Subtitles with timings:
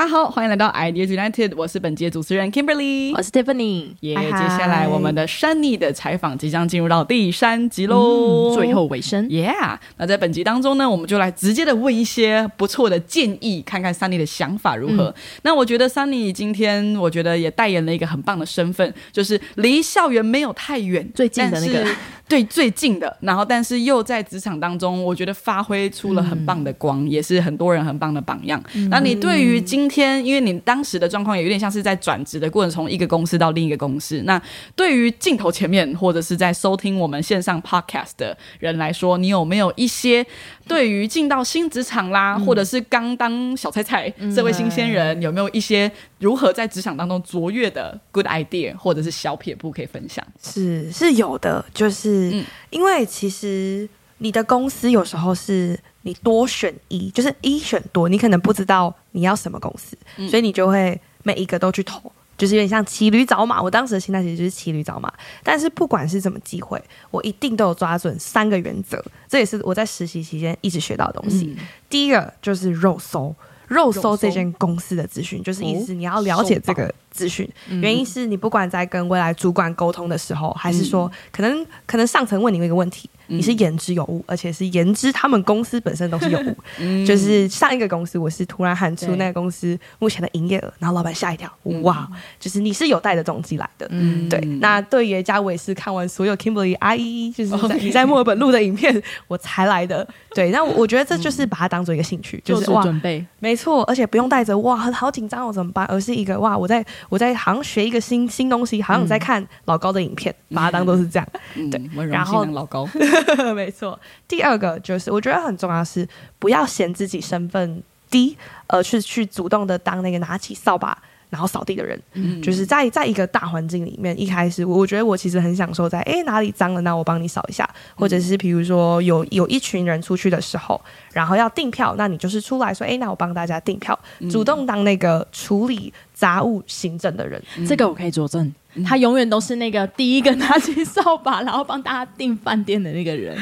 [0.00, 3.88] 家好，欢迎来到 Idea United，我是本节主持人 Kimberly，我是 Tiffany。
[4.00, 15.14] 耶、嗨接下来我们的 Sunny 的采访即将进入到第三集喽、嗯最后尾声，Yeah，那在本集当中呢，我们就来直接的问一些不错的建议，看看 Sunny 的想法如何。
[15.42, 21.86] 那我觉得 Sunny 今天我觉得也代言了一个很棒的身份，就是离校园没有太远，最近的那个。
[22.30, 28.62] 对最近的，然后但是又在职场当中，我觉得发挥出了很棒的光，也是很多人很棒的榜样。
[28.88, 34.40] 那你对于今天，因为你当时的状况也有点像是在转职的过程，从一个公司到另一个公司，那
[34.76, 40.24] 对于镜头前面或者是在收听我们线上 podcast 的人来说，你有没有一些
[40.68, 50.24] 对于进到新职场啦，或者是刚当小菜菜、这位新鲜人，有没有一些如何在职场当中卓越的 good idea 或者是小撇步可以分享？
[50.42, 62.12] 是是有的，就是、嗯因为其实你的公司有时候是你多选一，就是一选多，你可能不知道你要什么公司，嗯所以你就会每一个都去投。
[62.38, 65.12] 就是有点像骑驴找马，我当时的心态其实就是骑驴找马。
[65.44, 71.54] 但是不管是什么机会，我一定都有抓准三个原则，这也是我在实习期间一直学到的东西。
[71.90, 73.34] 第一个就是肉搜，
[73.68, 77.48] 肉搜这间公司的资讯，就是意思你要了解这个资讯。
[77.80, 86.56] 原因是你不管在跟未来主管沟通的时候，还是说可能可能上层问你一个问题，你是言之有物，而且是言之他们公司本身都是有物。
[87.06, 91.50] 就是上一个公司，我是突然喊出那个公司目前的营业额，然后老板吓一跳，
[91.82, 92.08] 哇，
[92.38, 93.86] 就是你是有带着动机来的。
[93.90, 100.06] 嗯，对，那对于家我也是看完所有 Kimberly 阿姨就是在你在墨尔本录的影片，我才来的。
[100.34, 105.84] 对，那我我觉得这就是把它当做一个兴趣，就是哇，准备，没错，而且不用带着哇，很好紧张哦，怎么办？
[105.86, 111.28] 而是一个哇，我在我在好像学一个新新东西，好像在看老高的影片，把它当做是这样。
[111.54, 112.88] 嗯对，然后老高。
[113.54, 113.98] 没错。
[114.28, 116.06] 第二个就是我觉得很重要的是，
[116.38, 120.96] 不要嫌自己身份低，而去去主动的当那个拿起扫把。
[121.30, 122.42] 然后扫地的人，嗯。
[122.42, 130.80] 就是在在一个大环境里面，一开始我我觉得我其实很享受在诶哪里脏了，那我帮你扫一下，或者是比如说有有一群人出去的时候，
[131.12, 133.98] 然后要订票，那你就是出来说，哎，那我帮大家订票，
[134.30, 138.52] 主动当那个处理杂物行政的人，这个我可以佐证。
[138.84, 143.36] 他永远都是那个第一个拿起扫把，然后帮大家订饭店的那个人。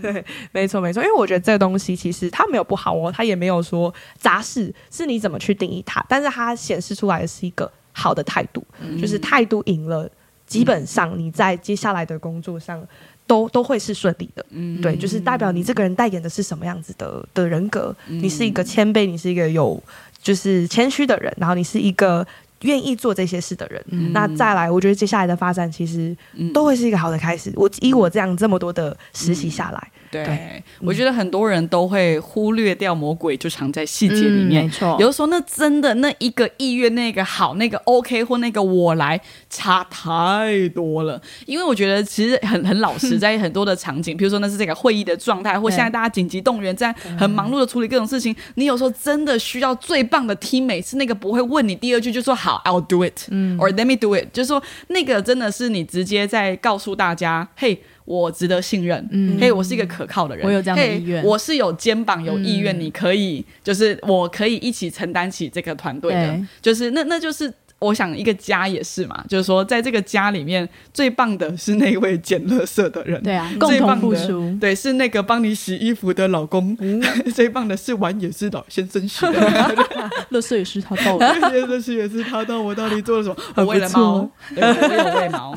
[0.00, 0.12] 对。
[0.12, 8.64] 对，没错没错，因为我觉得这个东西其实它没有不好哦，它也没有说杂事，是你怎么去定义它，但是它显示出来的是一个好的态度，
[9.00, 10.08] 就是态度赢了，
[10.46, 12.86] 基本上你在接下来的工作上。
[13.28, 19.82] 都都会是顺利的，嗯，对，就是代表你这个人代言的是什么样子的的人格，你是一个谦卑，你是一个有
[20.22, 22.24] 就是谦虚的人，然后你是一个
[22.62, 26.16] 愿意做这些事的人，那再来，我觉得接下来的发展其实
[26.54, 27.52] 都会是一个好的开始。
[27.54, 34.64] 我以我这样这么多的实习下来，对，对我觉得很多人都会忽略掉魔鬼就藏在细节里面。
[34.64, 41.20] 嗯没错有的时候那真的那一个意愿、那个好、那个 OK 或那个我来差太多了。
[41.46, 57.82] 因为我觉得其实很很老实， 在很多的场景，比如说那是这个会议的状态，或现在大家紧急动员，在很忙碌的处理各种事情，你有时候真的需要最棒的 teammate，是那个不会问你第二句就说好，I'll do it，嗯，or let me do it，就是说那个真的是你直接在告诉大家，嘿。
[58.06, 61.22] 我值得信任，嗯，嘿，我是一个可靠的人，我有这样的嘿意愿。
[61.22, 66.26] 我是有肩膀有意愿，嗯你可以，就是我可以一起承担起这个团队的。
[66.28, 67.52] 对，就是那那就是。
[67.78, 74.58] 我想一个家也是嘛，就是说，在这个家里面最棒的是那位捡垃圾的人，对啊，共最棒同的付出。
[74.58, 76.74] 对，是那个帮你洗衣服的老公，
[77.34, 79.76] 最棒的是碗也是老先生洗的，
[80.30, 83.36] 乐色也是他倒的，这些东西也是他到我到底做了什么？
[83.56, 85.54] 我很喂了猫，对我有喂猫，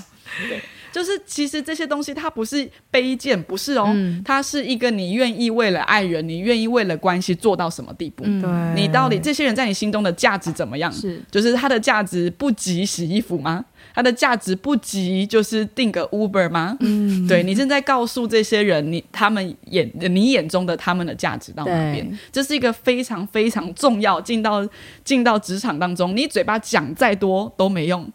[0.50, 0.62] 对。
[0.91, 8.23] 就是其实这些东西它不是卑贱，不是哦，嗯它是一个你愿意为了爱人，你愿意为了关系做到什么地步？
[8.25, 10.91] 嗯，你到底这些人在你心中的价值怎么样？
[10.91, 13.63] 是就是他的价值不及洗衣服吗？
[13.94, 16.77] 他的价值不及就是订个 Uber 吗？
[16.81, 22.18] 嗯，对你正在告诉这些人，你他们眼你眼中的他们的价值到哪边？
[22.31, 24.68] 这是一个非常非常重要，进到
[25.03, 28.09] 进到职场当中，你嘴巴讲再多都没用，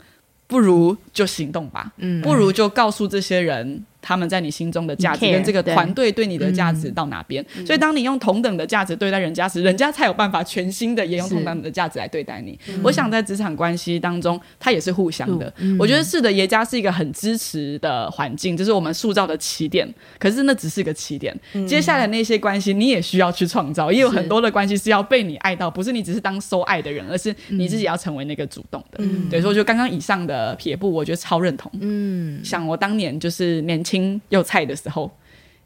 [0.46, 1.92] 不如就行动吧。
[1.98, 3.84] 嗯不如就告诉这些人。
[4.04, 7.42] 他们在你心中的价值跟这个团队对你的价值到哪边？
[7.64, 12.58] 所以，当你用同等的价值对待人家时，人家才有办法全新的也用同等的价值来对待你。
[12.82, 15.50] 我想在职场关系当中，它也是互相的。
[15.58, 19.88] 嗯我觉得是的，爷家是一个很支持的环境，这是我们塑造的起点。
[20.18, 21.34] 可是那只是个起点，
[21.66, 29.02] 接下来那些关系你也需要去创造，也有很多的关系是要被你爱到，不是你只是当收爱的人，而是你自己要成为那个主动的。
[29.30, 31.70] 对，所以就刚刚以上的撇步，我觉得超认同。
[31.80, 35.08] 嗯，像我当年就是年轻轻又菜的时候，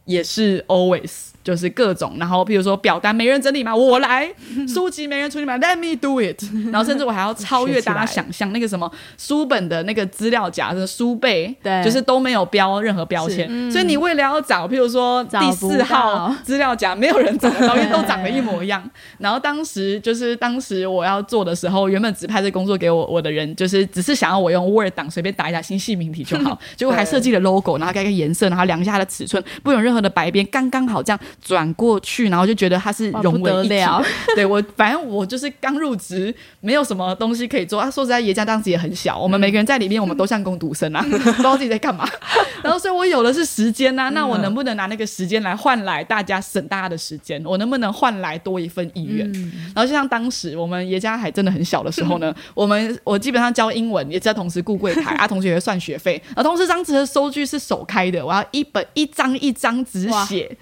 [0.08, 4.26] 也是 always 就是各种，然后比如说表单没人整理嘛，我来；
[4.69, 6.43] 书籍没人处理嘛，Let me do it。
[6.70, 18.82] 然后甚至我还要超越大家想象，那个什么书本的那个资料夹的书背，对就是都没有标任何标签，所以你为了要找，譬如说第四号资料夹，没有人找得到，因为都长得一模一样。
[19.19, 34.03] 然后当时就是当时我要做的时候，原本指派这工作给我我的人，就是只是想要我用 Word 档随便打一打新细名体就好， 结果还设计了 logo，然后改个颜色，然后量一下它的尺寸，不有任何的白边，刚刚好这样转过去，然后就觉得它是哇融为一体不得了。
[34.35, 37.81] 对我，反正我就是刚入职，没有什么东西可以做。
[37.81, 42.09] 啊，说实在，爷家当时也很小，我们每个人在里面，我们都像工读生啊， 不知道自己在干嘛。
[42.62, 47.41] 然后，所以我有的是时间呐、那我能不能拿那个时间来换来大家省大家的时间？
[47.45, 49.31] 我能不能换来多一份意愿？
[49.75, 60.56] 然后，就像当时我们爷家还真的很小的时候呢，我们我基本上教英文，也在同时顾柜台啊，同学也会算学费，然后同时当时的收据是手开的，我要一本一张一张纸哇写。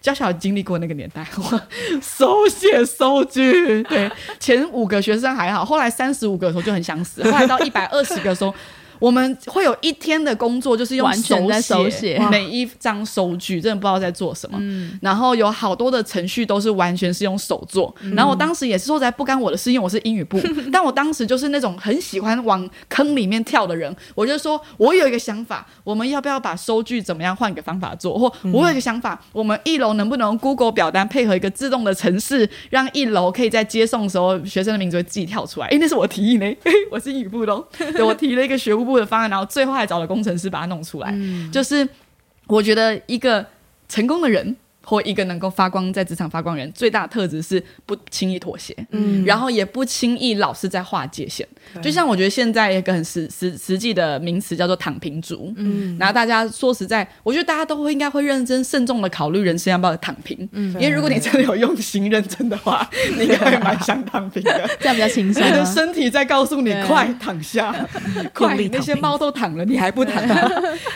[0.00, 1.62] 娇小经历过那个年代，我
[2.00, 4.08] 手写收据，对，
[4.38, 8.54] 前五个学生还好，后来三十五个的时候就很想死，后来到一百二十个的时候。
[8.98, 14.58] 我们会有一天的工作，就是用完全在手写每一张收据，真的不知道在做什么。
[15.00, 17.94] 然后有好多的程序都是完全是用手做。
[18.14, 20.40] 然后我当时也是说，在不干我的事，因为我是英语部，
[20.72, 23.94] 但我当时就是那种很喜欢往坑里面跳的人。
[24.14, 28.18] 我就说，我有一个想法，我们要不要把收据怎么样换个方法做？
[28.18, 35.66] 或我有一个想法，我们一楼能不能 Google 表单配合一个自动的程式，让一楼可以在接送的时候，学生的名字会自己跳出来？
[35.68, 36.46] 诶，那是我提议呢，
[36.90, 41.12] 我是英语部的、哦，对我提了一个学务部的方案，然后最后还找了工程师把它弄出来。
[41.52, 41.86] 就是
[42.46, 43.44] 我觉得一个
[43.88, 44.56] 成功的人。
[44.88, 51.46] 或一个能够发光在职场发光人，最大的特质是不轻易妥协，嗯，然后也不轻易老是在划界限。
[51.82, 62.88] 就像我觉得现在一个很实实实际的名词叫做“躺平族”，嗯，然后大家说实在，我觉得大家都会应该会认真慎重的考虑人生要不要躺平，嗯，因为如果你真的有用心认真的话，
[63.18, 64.70] 你应该会蛮想躺平的。
[64.78, 65.64] 这样比较轻松你的啊。
[65.64, 67.74] 身体在告诉你快躺下，
[68.32, 70.48] 快用力躺平那些猫都躺了，你还不躺、啊？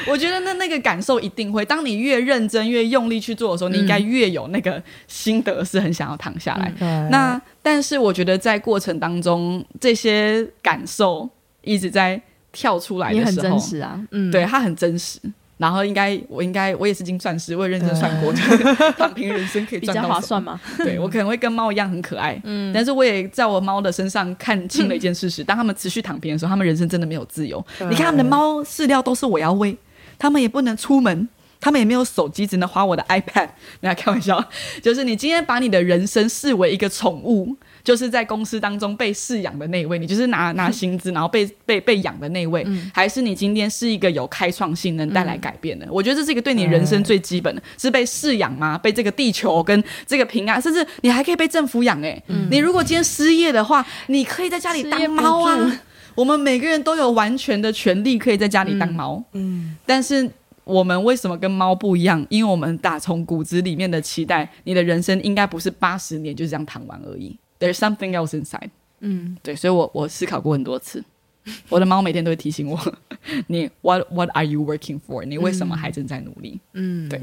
[0.06, 6.72] 我觉得那那个感受一定会，当你越认真、越用力去做的时候，你应该越有那个心得，是很想要躺下来。
[6.78, 11.28] 对那但是我觉得在过程当中，这些感受
[11.62, 12.20] 一直在
[12.52, 15.18] 跳出来的时候，真实啊，嗯，对，它很真实。
[15.58, 18.32] 然后应该，我应该，我也是精算师，我也认真算过，
[18.96, 20.60] 躺平人生可以比较赚到什么划算吗。
[20.78, 27.62] 对我可能会跟猫一样很可爱，嗯，但是我也在我猫的身上看清了一件事实： 当他们持续躺平的时候，他们人生真的没有自由。
[27.90, 29.76] 你看，它们的猫饲料都是我要喂，
[30.18, 31.28] 他们也不能出门。
[31.60, 33.48] 他们也没有手机，只能划我的 iPad。
[33.80, 34.42] 没有开玩笑，
[34.82, 45.86] 就是你今天把你的人生视为一个宠物，就是在公司当中被饲养的那一位，你就是拿拿薪资，然后被 被被养的那一位，还是你今天是一个有开创性、能带来改变的？
[45.90, 48.78] 我觉得这是一个对你人生最基本的，是被饲养吗？
[48.78, 52.00] 被这个地球跟这个平安，甚至你还可以被政府养。
[52.02, 55.80] 哎，你如果今天失业的话，你可以在家里当猫啊。
[56.16, 59.22] 我们每个人都有完全的权利，可以在家里当猫。
[59.32, 60.28] 嗯，但是
[60.64, 62.24] 我们为什么跟猫不一样？
[62.28, 67.36] 因为我们打从骨子里面的期待，你的人生应该不是八十年就这样躺完而已。
[67.58, 68.70] There's something else inside。
[69.00, 71.02] 嗯，对，所以我我思考过很多次。
[71.70, 72.78] 我的猫每天都会提醒我：
[73.48, 75.24] 你 What What are you working for？
[75.24, 76.60] 你为什么还正在努力？
[76.74, 77.18] 嗯，对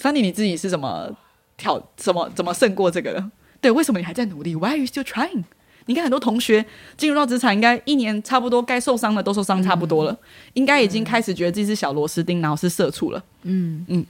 [0.00, 1.10] ，Sunny 你自己是怎么
[1.56, 3.30] 挑怎么怎么胜过这个的？
[3.60, 5.42] 对，为什么你还在努力？Why are you still trying？
[5.86, 6.64] 你看很多同学
[6.96, 10.16] 进入到职场，应该一年差不多该受伤的都受伤差不多了，
[10.54, 13.22] 应该已经开始觉得自己是小螺丝钉，然后是社畜了。
[13.42, 14.04] 嗯嗯，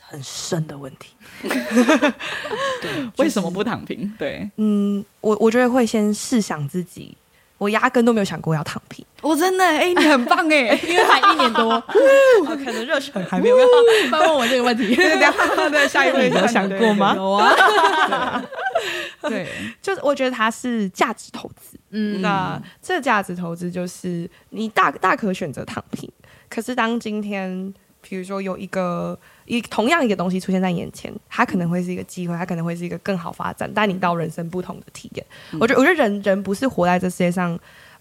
[0.00, 1.10] 很深的问题。
[2.82, 4.12] 对为什么不躺平？
[4.18, 7.16] 对嗯，我我觉得会先试想自己，
[7.60, 11.78] 我压根都没有想过要躺平，我真的哎、你很棒哎、 因为才一年多，
[12.42, 13.56] 可能热忱还没有。
[13.56, 14.96] 问我这个问题。
[14.96, 18.42] 对对 对，下一位你有想过吗有啊，
[19.28, 19.46] 对，
[19.82, 21.76] 就是我觉得它是价值投资。
[21.90, 26.10] 嗯，那这价值投资就是你大大可选择躺平，
[26.48, 29.18] 可是当今天比如说有一个
[29.50, 35.26] 一同样一个东西出现在眼前，它可能会是一个机会，它可能会是一个更好发展，带你到人生不同的体验。
[35.58, 37.58] 我觉得，我觉得人人不是活在这世界上。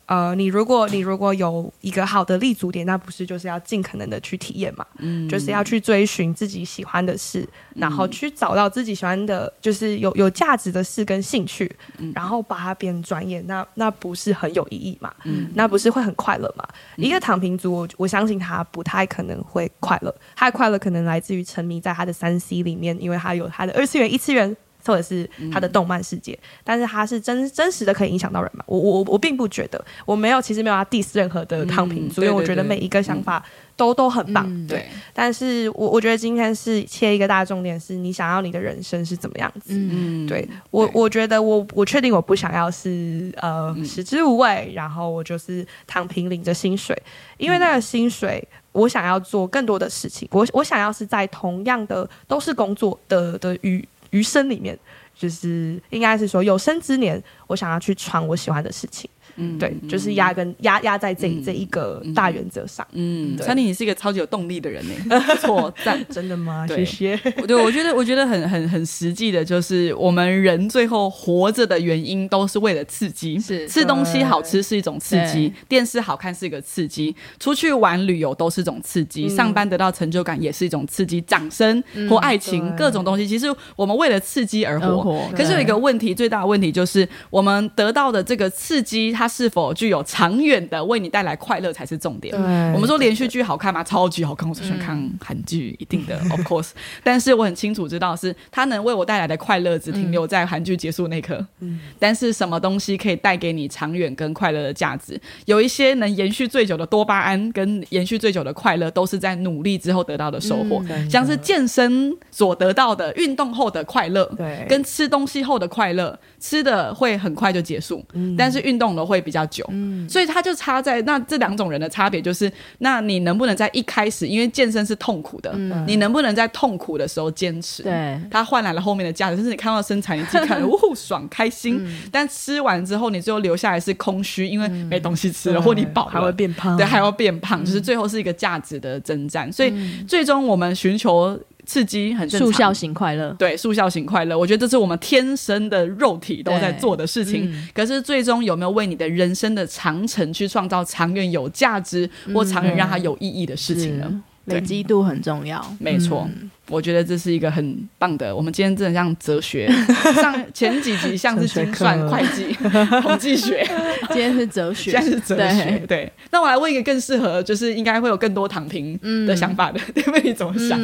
[0.10, 4.84] 呃，你如果你如果有一个好的立足点，那不是就是要尽可能的去体验嘛？
[4.98, 11.72] 嗯就是要去追寻自己喜欢的事，然后去找到自己喜欢的，就是有有价值的事跟兴趣，
[12.16, 15.14] 然后把它变成专业，那那不是很有意义嘛？
[15.26, 16.68] 嗯那不是会很快乐嘛？
[16.96, 24.58] 一个躺平族，我我相信他不太可能会快乐，他的快乐可能来自于沉迷在他的三 C 里面，因为他有他的二次元、一次元。
[24.86, 28.64] 或者是他的动漫世界，但是他是真真实的可以影响到人嘛？
[28.68, 33.44] 我我我并不觉得，我没有其实没有要 diss 任何的躺平族，因为我觉得每一个想法
[33.76, 34.86] 都都很棒，对。
[35.14, 39.74] 但是我我觉得今天是切一个大重点，是你想要你的人生是怎么样子？
[39.74, 46.96] 嗯，对我我觉得我我确定我不想要是呃食之无味，然后我就是躺平领着薪水，
[47.38, 54.78] 因为那个薪水我想要做更多的事情，我我想要是在同样的都是工作的的余余生里面，
[55.16, 59.10] 就是应该是说有生之年，我想要去闯我喜欢的事情。
[59.40, 62.86] 嗯，对，就是压根压压在这这一个大原则上。
[62.92, 66.68] 嗯，三妮，你是一个超级有动力的人呢， 错赞，真的吗？
[66.68, 67.18] 谢谢。
[67.48, 73.68] 对，我觉得我觉得很很很实际的，就是我们人最后活着的原因都是为了刺激，是。
[73.70, 85.30] 吃东西好吃是一种刺激，电视好看是一个刺激，出去玩旅游都是一种刺激，上班得到成就感也是一种刺激，掌声或爱情各种东西，其实我们为了刺激而活。
[85.36, 92.36] 可是有一个问题，最大的问题就是我们得到的这个刺激，它是否具有长远的为你带来快乐才是重点。
[92.74, 93.84] 我们说连续剧好看吗？
[93.84, 96.72] 超级好看，我最喜欢看韩剧，一定的，of course。
[97.04, 101.46] 但是我很清楚知道，是它能为我带来的快乐只停留在韩剧结束那刻。
[101.60, 105.20] 嗯，但是什么东西可以带给你长远跟快乐的价值？
[105.46, 110.84] 有一些能延续最久的多巴胺跟延续最久的快乐，都是在努力之后得到的收获。
[111.10, 119.40] 像是健身所得到的运动后的快乐，对，跟吃东西后的快乐，吃的会很快就结束，嗯但是运动的会比较。
[119.50, 119.68] 久，
[120.08, 125.52] 所以他就差在那这两种人的差别就是，那你能不能在一开始，因为健身是痛苦的，
[125.88, 127.82] 你能不能在痛苦的时候坚持？
[127.82, 139.52] 对，它换来了后面的价值，就是你看到身材，你自己看， 呜爽开心，但吃完之后，你最后留下来是空虚，因为没东西吃了，或你饱还会变胖，对，还要变胖，就是最后是一个价值的征战。
[139.52, 139.74] 所以
[140.08, 141.40] 最终我们寻求。
[141.70, 147.54] 刺激很速效型快乐，对速效型快乐，我觉得这是我们天生的肉体都在做的事情。
[147.76, 154.24] 可是最终有没有为你的人生的长程去创造长远有价值或长远让它有意义的事情呢？
[154.50, 156.28] 累积度很重要，没错。
[156.68, 158.36] 我觉得这是一个很棒的。
[158.36, 159.68] 我们今天真的像哲学，
[160.22, 162.54] 上前几集像是精算、会计、
[163.02, 163.68] 统计学，
[164.10, 165.84] 今天是哲学，今天是哲学。
[165.88, 170.80] 对，那我来问一个更适合，就是应该会有更多躺平的想法的，因为你怎么想？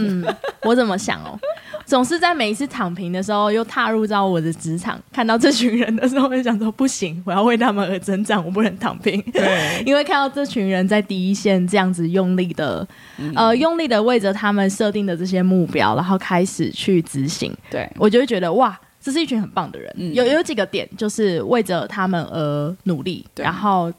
[0.63, 1.39] 我怎么想哦？
[1.85, 9.21] 总是在每一次躺平的时候，又踏入到我的职场，看到这群人的时候，就想说不行，我要为他们而增长，我不能躺平。
[9.31, 12.87] 对，因为看到这群人在第一线这样子用力的，
[13.35, 17.55] 呃，用力的为着他们设定的这些目标，然后开始去执行。
[17.69, 20.13] 对我就会觉得哇，这是一群很棒的人。
[20.13, 23.93] 有有几个点就是为着他们而努力，然后。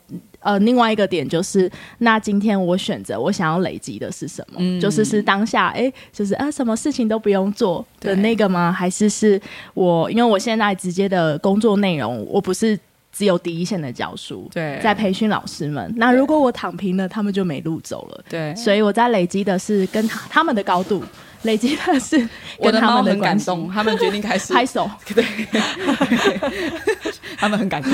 [0.46, 4.80] 呃，另外一个点就是，那今天我选择我想要累积的是什么？
[4.80, 8.70] 就是是当下，哎，就是啊，什么事情都不用做的那个吗？
[8.70, 9.40] 还是是
[9.74, 12.78] 我，因为我现在直接的工作内容，我不是
[13.12, 15.92] 只有第一线的教书，对，在培训老师们。
[15.96, 18.24] 那如果我躺平了，他们就没路走了。
[18.28, 21.02] 对，所以我在累积的是跟他他们的高度。
[21.46, 22.18] 累积的是
[22.60, 25.24] 跟他们很感动，他们决定开始 拍手，对，
[27.38, 27.92] 他们很感动，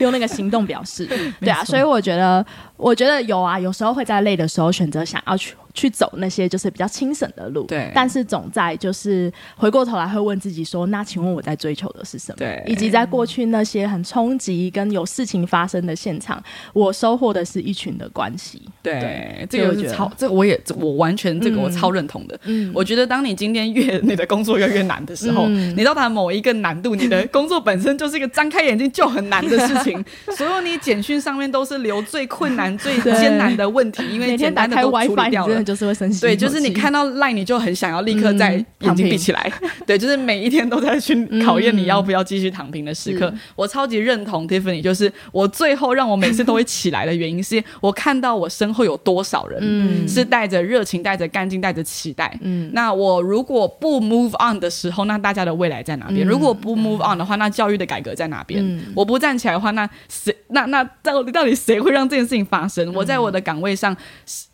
[0.00, 1.06] 用那个行动表示，
[1.40, 2.44] 对啊，所以我觉得，
[2.76, 5.54] 我觉得有啊，有时候会在累的时候选择想要去。
[5.76, 7.92] 去走那些就是比较轻省的路，对。
[7.94, 12.36] 但是总在就是回过头来会问自己说：那请问我在追求的是什么？
[12.38, 12.64] 对。
[12.66, 16.42] 以及在过去那些很冲击跟有事情发生的现场，
[16.72, 18.62] 我收获的是一群的关系。
[18.82, 22.40] 对，这个是超，这个我也我完全这个我超认同的。
[22.44, 22.55] 嗯。
[22.72, 30.02] 我觉得当你今天越你的工作越越难的时候，你到达某一个难度，你的工作本身就是一个张开眼睛就很难的事情。
[30.36, 35.62] 所有你简讯上面都是留最困难、最艰难的问题， 因为简单的都处理掉了。
[35.64, 39.50] 就是会生气，对，就是你看到赖，你就很想要立刻在眼睛闭起来。
[39.84, 43.32] 对，就是每一天都在去考验你要不要继续躺平的时刻。
[43.56, 52.38] 我超级认同 Tiffany，就是我最后让我每次都会起来的原因，是我看到我身后有多少人是带着热情、带着干劲、带着期待。
[52.46, 56.26] 嗯，那我如果不 move on 的时候，那大家的未来在哪边？
[56.26, 58.80] 如果不 move on 的话，那教育的改革在哪边？
[58.94, 60.34] 我不站起来的话，那谁？
[60.48, 62.92] 那那到底到底谁会让这件事情发生？
[62.94, 63.94] 我在我的岗位上，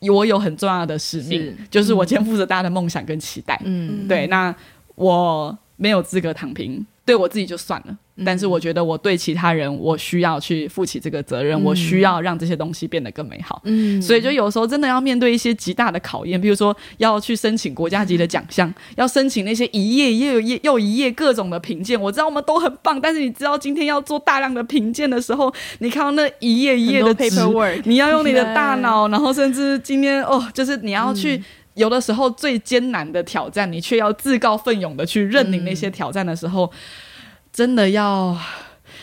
[0.01, 1.55] 我有很重要的使命。
[1.71, 4.55] 就是我肩负着大家的梦想跟期待，嗯，对，那
[4.95, 7.97] 我没有资格躺平，对我自己就算了。
[8.27, 13.61] 但是我觉得我对其他人，我需要去负起这个责任，我需要让这些东西变得更美好。
[13.65, 21.99] 嗯，所以就有时候真的要面对一些极大的考验，比如说要去申请国家级的奖项，要申请那些一页又一页又一页各种的评鉴。
[21.99, 31.43] 我知道我们都很棒，但是你知道今天要做大量的评鉴的时候，你看到那一页一页的 paperwork，你要用你的大脑，然后甚至今天哦，就是你要去。
[31.75, 36.71] 有的时候最艰难的挑战，你却要自告奋勇的去认领那些挑战的时候，
[37.53, 38.37] 真的要。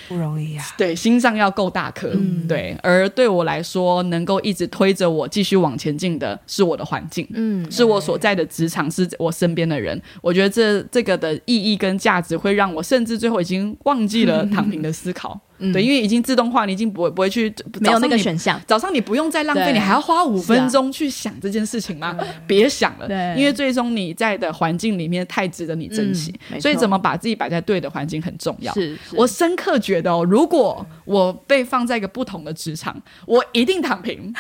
[0.07, 2.11] 不容易啊，对，心脏要够大颗，
[2.47, 2.75] 对。
[2.81, 9.99] 而对我来说，能够一直推着我继续往前进的是我的环境，嗯，是我所在的职场，是我身边的人。
[10.21, 15.39] 我觉得这这个的意义跟价值，会让我甚至最后已经忘记了躺平的思考。
[15.73, 18.59] 对，因为已经自动化，你已经不会不会去没有那个选项。
[18.65, 22.17] 早上你不用再浪费，你还要花五分钟去想这件事情吗？
[22.47, 26.33] 别想了，因为最终你在的环境里面太值得你珍惜。
[26.59, 28.73] 所以怎么把自己摆在对的环境很重要。
[28.73, 34.33] 是我深刻觉得哦，如果我被放在一个不同的职场，我一定躺平。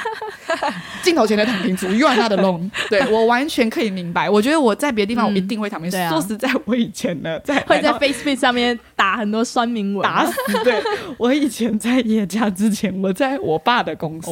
[1.03, 2.69] 镜头前的躺平族，You are not alone。
[2.89, 4.29] 对我完全可以明白。
[4.29, 5.91] 我觉得我在别的地方，我一定会躺平。
[6.09, 10.33] 说实在，我以前呢，在会在 Facebook 上面打很多酸民文，打死
[10.63, 10.81] 对。
[11.17, 14.29] 我以前在叶家之前，我在我爸的公司，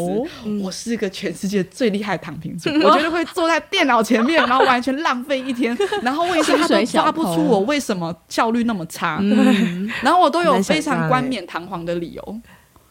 [0.61, 2.69] 我是一个全世界最厉害的躺平族。
[2.83, 9.19] 我觉得会坐在电脑前面，然后完全浪费一天， 然后为什么他都抓不出我为什么效率那么差？
[10.01, 12.39] 然后我都有非常冠冕堂皇的理由，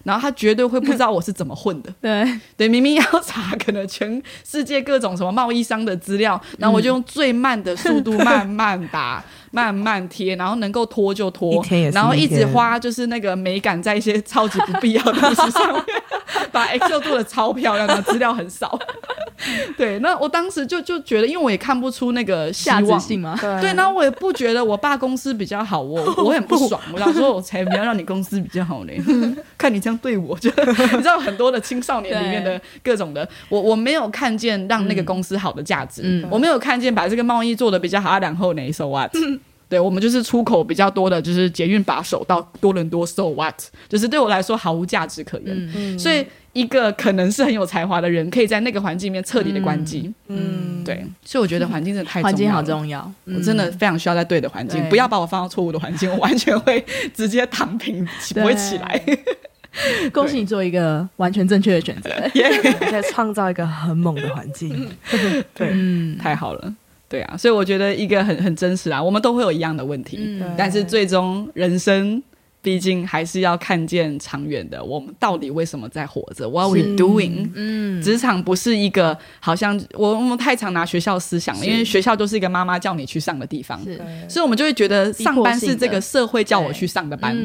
[0.07, 1.93] 然后他绝对会不知道我是怎么混的。
[2.01, 9.23] 对对，明明要查可能全世界各种什么贸易商的资料，然后我就用最慢的速度慢慢打。
[9.53, 15.85] 慢慢贴，然后能够拖就拖，然后一直花就是那个美感在一些超级不必要的东西上面，
[16.53, 18.79] 把 Excel 做的超漂亮，的资料很少。
[19.77, 28.93] 对，那我当时就就觉得，因为我也看不出那个希望性嘛，对，那我也不觉得我爸公司比较好，我我很不 爽，我想说，我才不要让你公司比较好呢，
[29.59, 39.11] 看你这样对我，就你知道很多的青少年里面的各种的，我我没有看见让那个公司好的价值，我没有看见把这个贸易做的比较好，然后呢，so what？
[39.69, 43.53] 对我们就是出口比较多的，就是捷运把手到多伦多，so what？
[43.89, 45.99] 就是对我来说毫无价值可言。
[45.99, 46.25] 所以
[46.57, 50.11] 一个可能是很有才华的人，可以在那个环境里面彻底的关机。
[50.29, 51.05] 嗯，对。
[51.23, 56.83] 所以我觉得环境真的太环境好重要，我真的非常需要在对的环境，不要把我放到错误的环境，我完全会
[57.13, 59.01] 直接躺平， 不会起来。
[60.11, 62.11] 恭喜你做一个完全正确的选择，
[62.91, 64.89] 在创造一个很猛的环境。
[65.55, 66.75] 对，太好了。
[67.09, 72.21] 对啊，所以我觉得一个很很真实啊，我们都会有一样的问题，但是最终人生
[72.67, 74.83] 毕竟还是要看见长远的。
[74.83, 77.49] 我们到底为什么在活着？What we doing？
[77.55, 83.81] 嗯，职场不是一个好像我我们太常拿学校思想了，因为学校就是一个妈妈叫你去上的地方，
[84.29, 87.37] 所以我们就会觉得上班是这个社会叫我去上的班。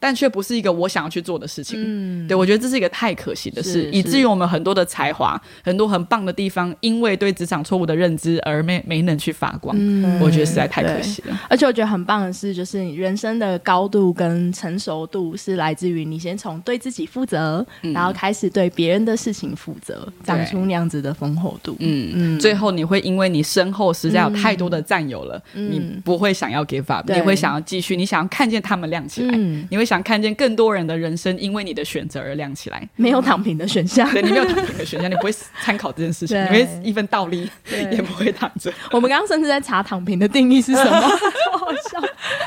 [0.00, 1.78] 但却不是一个我想要去做的事情。
[1.78, 9.76] 嗯，对我觉得这是一个太可惜的事，以至于我们很多的才华、很多很棒的地方，因为对职场错误的认知而没没能去发光。
[9.78, 11.38] 嗯，我觉得实在太可惜了。
[11.50, 21.76] 而且我觉得很棒的是，就是你人生的高度跟成熟度是来自于你先从对自己负责，然后开始对别人的事情负责，长出那样子的丰厚度。
[21.80, 29.36] 嗯嗯，最后你会因为你身后实在有太多的战友了，你不会想要 give up，你会想要继续，你想要看见他们亮起来，
[29.68, 29.89] 你会。
[29.90, 35.32] 想看见更多人的人生因为你的选择而亮起来，没有躺平的选项， 对你没有躺平的选项，你不会
[35.64, 37.50] 参考这件事情， 你会一份倒立
[37.90, 38.72] 也不会躺着。
[38.92, 41.00] 我们刚刚甚至在查躺平的定义是什么，
[41.50, 42.00] 好好笑，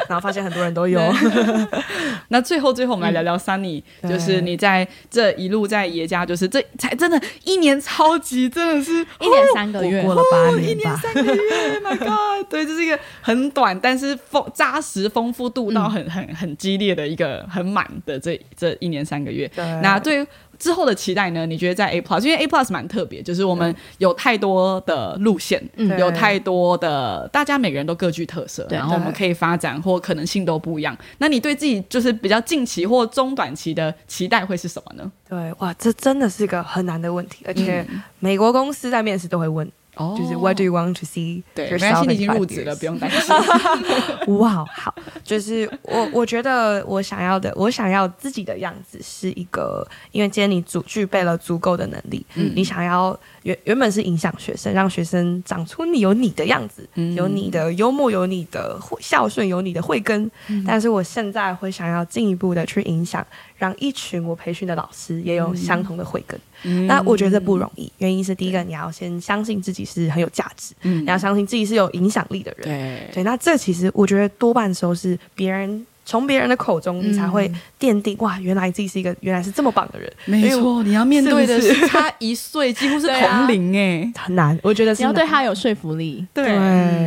[0.08, 1.02] 然后发现很多人都有。
[2.30, 17.34] 那最后最后我们来聊聊 Sunny，就是你在这一路在爷家，就是这才真的一年超级真的是一年三个月过了八年，一年三个月，My God， 对，这是一个很短但是丰扎实丰富度到很很很激烈的一个。
[17.54, 19.50] 很满的这这一年三个月，
[19.84, 20.26] 那对
[20.63, 21.45] 之后的期待呢？
[21.45, 25.62] 你觉得在 A Plus，因为 A Plus 蛮特别，就是我们有太多的路线，
[25.99, 30.97] 有太多的大家每个人都各具特色，然后我们可以发展或可能性都不一样。
[31.17, 35.12] 那你对自己就是比较近期或中短期的期待会是什么呢？
[35.28, 37.86] 对，哇，这真的是一个很难的问题，而且
[38.19, 39.69] 美国公司在面试都会问。
[39.95, 41.43] 哦，就是 What do you want to see？
[41.53, 43.36] 对，没关系，你已经入职了，不用担心。
[44.39, 53.17] 哇，好，就是我，我觉得我想要的，我想要自己的样子是一个，因为今天你足具备了足够的能力，嗯，你想要。
[53.43, 60.32] 原原本是影响学生，让学生长出你有你的样子，有你的幽默，有你的孝顺，有你的慧根。
[60.65, 63.21] 但是我现在会想要进一步的去影响，
[63.63, 66.38] 让一群我培训的老师也有相同的慧根。
[66.86, 72.67] 那我觉得不容易，原因是第一个，你要先相信自己是很有价值，你要相信自己是有影响力的人。
[72.67, 75.86] 对对，那这其实我觉得多半时候是别人。
[76.06, 77.49] 从别人的口中，你才会
[77.80, 80.12] 奠定哇，原来自己是一个原来是这么棒的人。
[80.26, 84.60] 没错，你要面对的是他一岁，几乎是同龄 哎，很难。
[84.62, 86.58] 我觉得你要对他有说服力，对，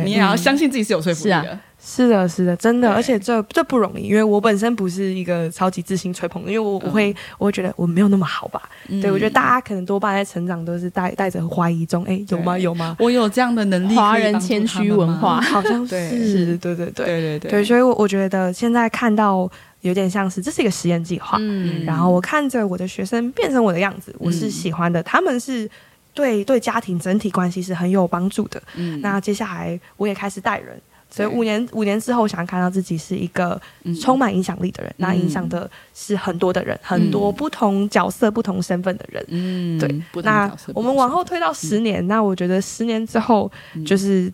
[0.03, 1.59] 你也要相信自己是有说服力的。
[1.79, 8.61] 是的，是的，真的，而且这这不容易，因为我本身不是一个超级自信吹捧的，因为我我会我会觉得我没有那么好吧。
[9.01, 12.57] 对我觉得大家可能多半在成长都是带带着怀疑中，哎，有吗？
[12.57, 12.95] 有吗？
[12.99, 13.95] 我有这样的能力？
[13.95, 19.49] 华人谦虚文化 好像是，对对对对对对对，所以我我觉得现在看到
[19.81, 25.69] 有点像是这是一个实验计划，嗯，然后我看着我的学生变成我的样子，我是喜欢的，他们是
[26.13, 28.61] 对对家庭整体关系是很有帮助的。
[28.75, 30.77] 嗯，那接下来我也开始带人。
[31.09, 33.59] 所以五年五年之后，想看到自己是一个
[34.01, 39.25] 充满影响力的人，那影响的是很多的人，很多不同角色、不同身份的人。
[39.29, 40.21] 嗯，对。
[40.23, 43.51] 那我们往后推到十年，那我觉得十年之后
[43.85, 44.31] 就是。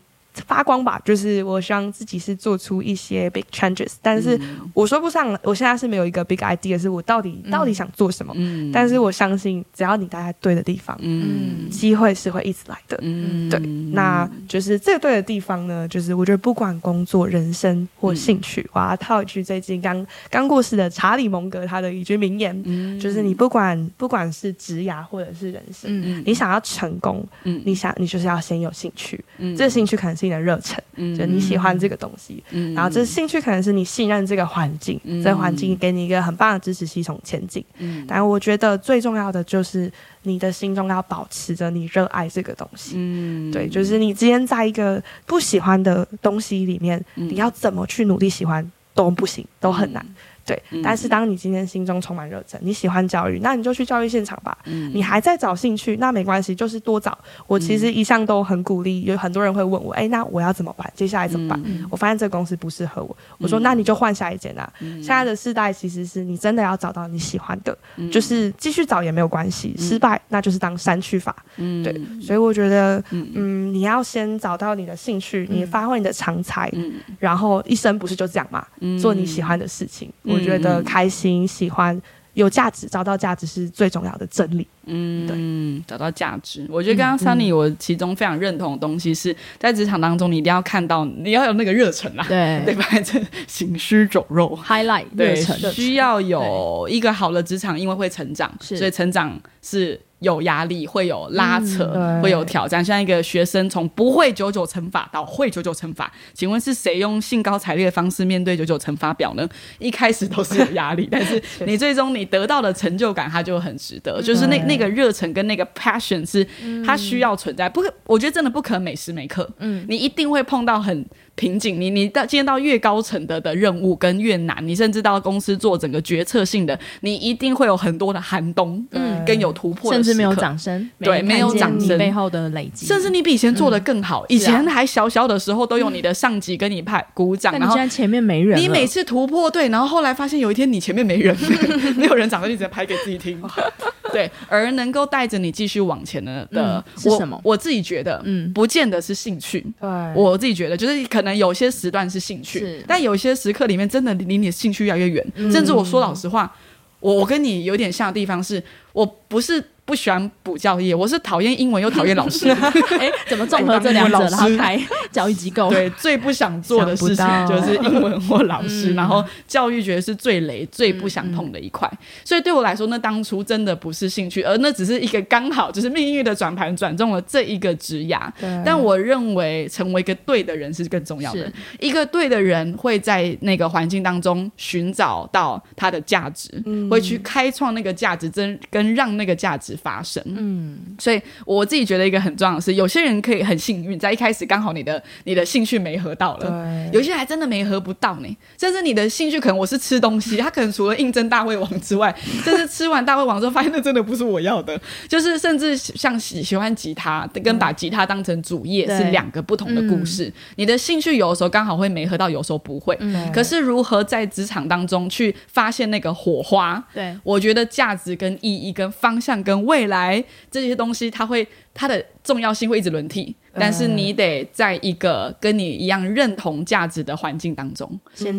[0.48, 4.40] 发光吧，就是我希望自己是做出一些 big changes，但是
[4.74, 8.34] 我说不上，我现在是没有一个 big idea，是我到底到底想做什么。
[8.36, 12.98] 嗯，但是我相信，只要你待在对的地方，嗯，机会是会一直来的。
[13.02, 13.60] 嗯，对，
[13.94, 30.23] 那就是这个对的地方呢，就是我觉得不管工作、人生或兴趣，我要套一句最近刚刚过世的查理蒙格他的一句名言，就是你不管不管是职涯或者是人生，你想要成功，嗯，你想你就是要先有兴趣，嗯，这个兴趣可能是。
[30.28, 31.18] 你的热忱，嗯。
[31.18, 32.74] 就你喜欢这个东西，嗯。
[32.74, 35.24] 然后这兴趣可能是你信任这个环境，嗯。
[35.24, 37.64] 这环境给你一个很棒的支持系统前进。
[37.78, 39.92] 嗯，但我觉得最重要的就是
[40.24, 42.94] 你的心中要保持着你热爱这个东西。
[42.96, 50.06] 嗯，对，就是你今天在一个不喜欢的东西里面，你要怎么去努力喜欢都不行，都很难。
[50.46, 54.58] 对，但是当你今天心中充满热忱，你喜欢教育，那你就去教育现场吧。
[54.66, 57.18] 嗯，你还在找兴趣，那没关系，就是多找。
[57.48, 60.92] 我其实一向都很鼓励，有很多人会问我，哎，那我要怎么办？
[60.96, 61.62] 接下来怎么办？
[61.90, 64.72] 我发现这个公司不适合我，我说那你就换下一间啊。
[64.80, 67.78] 现在的世代其实是你真的要找到你喜欢的，
[68.12, 71.34] 就是继续找也没有关系，失败那就是当删去法。
[71.56, 76.70] 嗯，对，所以我觉得，嗯，你要先找到你的兴趣，你发挥你的长才，
[77.18, 78.66] 然后一生不是就这样嘛？
[79.00, 80.12] 做你喜欢的事情。
[80.34, 82.00] 我觉得开心、喜欢、
[82.34, 84.68] 有价值，找到价值是最重要的真理。
[84.86, 86.66] 嗯，对，找到价值。
[86.70, 92.86] 我觉得刚刚 Sunny 我其中非常认同的东西是在职场当中，你一定要看到，你要有那个热忱啊，对，对吧？
[93.04, 100.00] 这行尸走肉，highlight 热忱，需要有一个好的职场，因为会成长，所以成长是。
[100.24, 102.84] 有压力，会有拉扯，会有挑战。
[102.84, 109.46] 像一个学生从不会九九乘法到会九九乘法，请问是谁用兴高采烈的方式面对九九乘法表呢？
[109.80, 114.22] 一开始都是有压力， 但是你最终你得到的成就感，它就很值得。
[114.22, 116.46] 就是那那个热忱跟那个 passion 是
[116.86, 119.50] 它需要存在，不可，我觉得真的不可能每时每刻。
[119.60, 121.06] 嗯，你一定会碰到很。
[121.36, 131.98] 瓶颈，你你到今天到越高层的的任务跟越难，你甚至到公司做整个决策性的，你一定会有很多的寒冬，嗯，跟有突破，甚至没有掌声，对，没有掌声。
[131.98, 141.36] 背后的累积，甚至你比以前做的更好，以前还小小的时候都有你的上级跟你拍鼓掌，然后前面没人，你每次突破对，然后后来发现有一天你前面没人，
[141.98, 143.42] 没有人掌声，你只能拍给自己听，
[144.14, 147.42] 对，而能够带着你继续往前的的是什么？
[147.44, 151.23] 我自己觉得，嗯，不见得是兴趣，对，我自己觉得就是可。
[151.24, 155.26] 可能有些时段是兴趣，但有些时刻里面真的离你的兴趣越来越远。
[155.50, 156.54] 甚至我说老实话，
[157.00, 159.64] 我我跟你有点像的地方是，我不是。
[159.86, 162.50] 不喜欢补教业，我是讨厌英文又讨厌老师。
[162.98, 164.80] 哎，怎么综合这两者然后开
[165.12, 165.70] 教育机构？
[165.70, 171.90] 对，最不想做的事情就是英文或老师，然后教育觉得是最雷、最不想碰的一块。
[172.24, 178.32] 所以对我来说，那当初真的不是兴趣，而那只是一个刚好，就是命运的转盘转中了这一个职涯。
[178.64, 181.52] 但我认为，成为一个对的人是更重要的。
[181.82, 186.50] 一个对的人会在那个环境当中寻找到他的价值，
[186.90, 189.73] 会去开创那个价值，真跟让那个价值。
[189.76, 198.38] 发生，嗯，所以我自己觉得一个很重要的是，有些人可以很幸运，在一开始刚好你的你的兴趣没合到了，有些人还真的没合不到呢。
[198.58, 204.80] 甚至你的兴趣可能我是吃东西，他可能除了应征大胃王之外， 甚至吃完大胃王之后，发现那真的不是我要的。
[205.08, 210.32] 就是甚至像喜喜欢吉他，跟把吉他当成主业是两个不同的故事。
[210.56, 212.98] 你的兴趣有的时候刚好会没合到，有时候不会。
[213.34, 216.84] 可是如何在职场当中去发现那个火花？
[216.94, 219.63] 对我觉得价值跟意义跟方向跟。
[219.66, 223.36] 未来这些东西，它会它的重要性会一直轮替。
[223.56, 227.88] 但是你得在一个跟你一样认同价值的环境当中，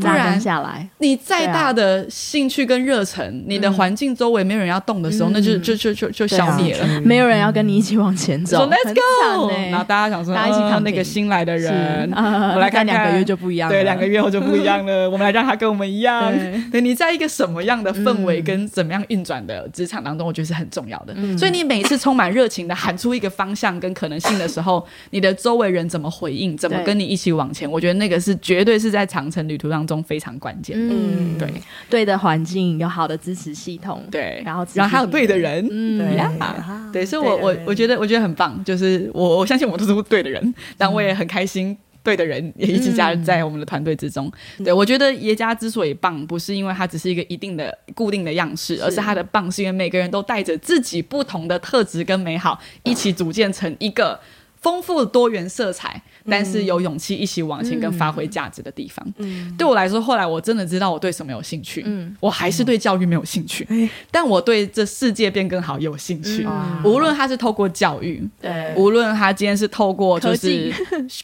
[0.00, 8.68] 不然下来，你再大的兴趣跟热忱，你的环境周围没有人要动的时候，那就就就就就消灭了，没有人要跟你一起往前走。
[8.68, 15.08] Let's go，然后大家想说，大家一起看那个新来的人，我来 看两个月就不一样，对，两个月后就不一样了。
[15.10, 16.32] 我们来让他跟我们一样。
[16.72, 21.14] 对，你在一个什么样的氛围跟怎么样运转的职场当中，我觉得是很重要的。
[21.38, 24.84] 所以你每一次充满热情的喊出一个方向跟可能性的时候。
[25.10, 30.76] 你的周围人怎么回应，怎么跟你一起往前，我觉得那个是绝对是在长城旅途当中非常关键。
[30.78, 31.48] 嗯，对，
[31.88, 35.98] 对的环境有好的支持系统，对，然后然后还有对的人，嗯，
[36.92, 41.76] 对，所以我我我觉得我觉得很棒，就是我我相信我们都是对的人，但我也很开心。
[42.04, 44.30] 对的人也一直加入在我们的团队之中。
[44.62, 54.20] 对我觉得耶加之所以棒，不是因为它只是一个一定的固定的样式，而是它的棒是因为每个人都带着自己不同的特质跟美好，一起组建成一个
[54.64, 56.02] 丰富多元色彩。
[56.28, 59.06] 但是有勇气一起往前跟发挥价值的地方，
[59.58, 61.82] 对我来说，后来我真的知道我对什么有兴趣。
[61.86, 63.66] 嗯，我还是对教育没有兴趣，
[64.10, 66.46] 但我对这世界变更好有兴趣。
[66.84, 70.72] 无论他是透过教育，对，无论他今天是透过就是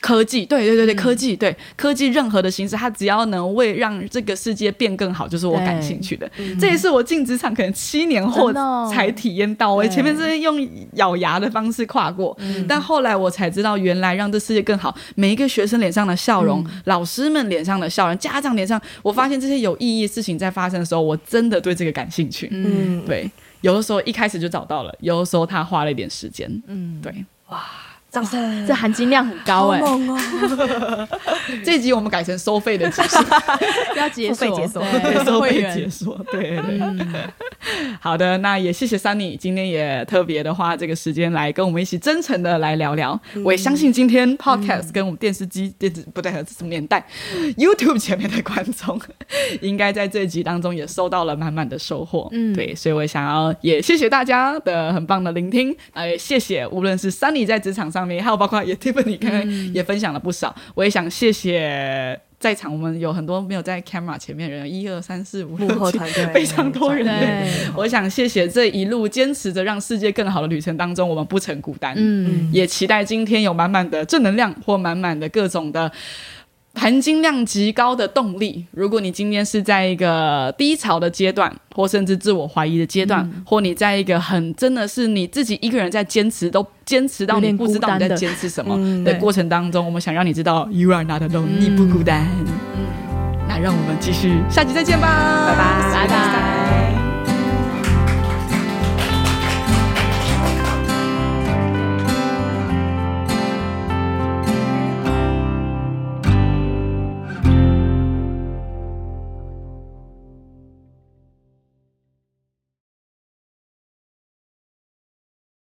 [0.00, 6.30] 科技， 对对对对，科技对科技任何的形式，他只要能为让这个世界变更好，就是我感兴趣的。
[6.60, 8.52] 这也是我进职场可能七年后
[8.92, 9.72] 才体验到。
[9.72, 12.36] 我前面是用咬牙的方式跨过，
[12.68, 14.89] 但后来我才知道，原来让这世界更好。
[15.14, 22.48] 每一个学生脸上的笑容，老师们脸上的笑容，家长脸上，我发现这些有意义事情在发生的时候，我真的对这个感兴趣。
[22.50, 26.50] 嗯，对，有的时候一开始就找到了，有的时候他花了一点时间。
[26.66, 27.60] 嗯，对，哇。
[28.10, 28.40] 掌声！
[28.66, 29.80] 这含金量很高哎！
[31.64, 33.18] 这集我们改成收费的集数，
[33.96, 34.84] 要解锁，解锁，
[35.24, 37.06] 收费解锁，对对。
[38.00, 43.18] 好的，那也谢谢 Sunny 今天也特别的花这个时间来跟我们一起真诚的来聊聊。
[43.44, 47.06] 我也相信今天 Podcast 跟我们电视机、电子不对，这什么年代
[47.56, 49.00] ？YouTube 前面的观众
[49.60, 52.28] 应该在这集当中也收到了满满的收获。
[52.32, 57.99] 嗯，对，所以我想要也谢谢大家的很棒的聆听，也谢谢无论是 Sunny 在职场上。
[58.00, 65.98] 上面还有包括也 Tiffany 刚刚也分享了不少，我也想谢谢在场我们有很多没有在 camera 前面人，一二三四五六七，
[66.32, 67.46] 非常多人。
[67.76, 71.92] 我想谢谢这一路坚持着让世界更好的旅程当中，我们不曾孤单。
[71.98, 75.92] 嗯，也期待今天有满满的正能量或满满的各种的。
[76.74, 78.64] 含金量极高的动力。
[78.70, 92.26] 如果你今天是在一个低潮的阶段，或甚至自我怀疑的阶段，或你在一个很真的是你自己一个人在坚持，都坚持到你不知道你在坚持什么的过程当中，我们想让你知道，You are not alone，你不孤单。
[93.48, 96.49] 那让我们继续下集再见吧，拜拜，拜拜。